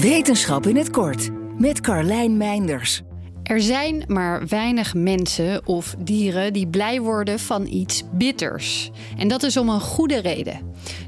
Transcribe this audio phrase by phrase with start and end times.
[0.00, 3.02] Wetenschap in het kort met Carlijn Meinders.
[3.42, 8.90] Er zijn maar weinig mensen of dieren die blij worden van iets bitters.
[9.16, 10.60] En dat is om een goede reden.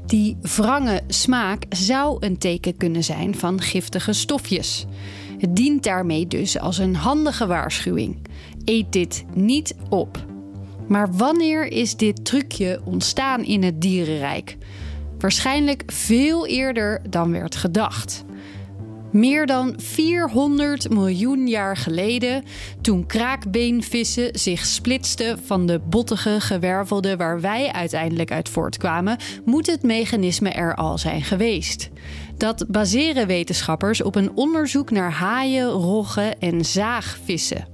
[0.05, 4.85] Die wrange smaak zou een teken kunnen zijn van giftige stofjes.
[5.37, 8.27] Het dient daarmee dus als een handige waarschuwing.
[8.65, 10.25] Eet dit niet op.
[10.87, 14.57] Maar wanneer is dit trucje ontstaan in het dierenrijk?
[15.19, 18.23] Waarschijnlijk veel eerder dan werd gedacht.
[19.11, 22.43] Meer dan 400 miljoen jaar geleden,
[22.81, 29.83] toen kraakbeenvissen zich splitsten van de bottige gewervelde waar wij uiteindelijk uit voortkwamen, moet het
[29.83, 31.89] mechanisme er al zijn geweest.
[32.37, 37.70] Dat baseren wetenschappers op een onderzoek naar haaien, roggen en zaagvissen.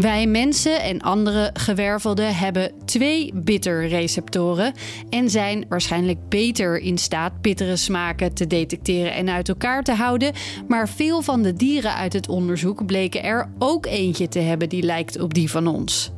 [0.00, 4.72] Wij mensen en andere gewervelden hebben twee bitterreceptoren
[5.10, 10.32] en zijn waarschijnlijk beter in staat bittere smaken te detecteren en uit elkaar te houden.
[10.68, 14.82] Maar veel van de dieren uit het onderzoek bleken er ook eentje te hebben die
[14.82, 16.10] lijkt op die van ons.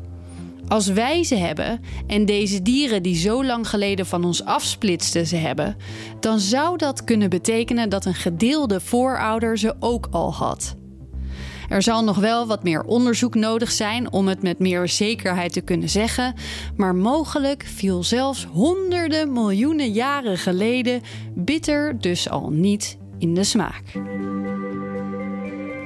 [0.69, 5.37] Als wij ze hebben en deze dieren die zo lang geleden van ons afsplitsten ze
[5.37, 5.77] hebben,
[6.21, 10.79] dan zou dat kunnen betekenen dat een gedeelde voorouder ze ook al had.
[11.71, 15.61] Er zal nog wel wat meer onderzoek nodig zijn om het met meer zekerheid te
[15.61, 16.35] kunnen zeggen,
[16.77, 21.03] maar mogelijk viel zelfs honderden miljoenen jaren geleden
[21.35, 23.83] bitter dus al niet in de smaak.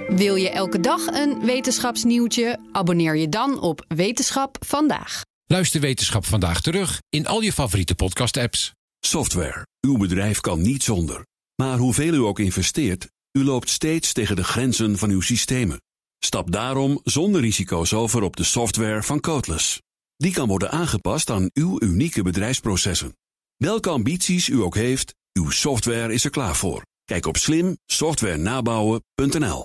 [0.08, 2.58] Wil je elke dag een wetenschapsnieuwtje?
[2.72, 5.22] Abonneer je dan op Wetenschap vandaag.
[5.46, 8.72] Luister Wetenschap vandaag terug in al je favoriete podcast-apps.
[9.00, 9.66] Software.
[9.80, 11.24] Uw bedrijf kan niet zonder.
[11.62, 15.80] Maar hoeveel u ook investeert, u loopt steeds tegen de grenzen van uw systemen.
[16.18, 19.80] Stap daarom zonder risico's over op de software van Codeless.
[20.16, 23.16] Die kan worden aangepast aan uw unieke bedrijfsprocessen.
[23.56, 26.82] Welke ambities u ook heeft, uw software is er klaar voor.
[27.04, 29.64] Kijk op slimsoftwarenabouwen.nl